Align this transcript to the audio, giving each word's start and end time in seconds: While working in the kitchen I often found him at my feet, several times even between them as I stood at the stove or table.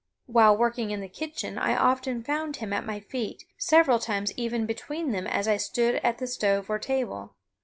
While 0.25 0.57
working 0.57 0.89
in 0.89 0.99
the 0.99 1.07
kitchen 1.07 1.59
I 1.59 1.75
often 1.75 2.23
found 2.23 2.55
him 2.55 2.73
at 2.73 2.87
my 2.87 2.99
feet, 2.99 3.45
several 3.59 3.99
times 3.99 4.31
even 4.35 4.65
between 4.65 5.11
them 5.11 5.27
as 5.27 5.47
I 5.47 5.57
stood 5.57 5.97
at 6.03 6.17
the 6.17 6.25
stove 6.25 6.71
or 6.71 6.79
table. 6.79 7.35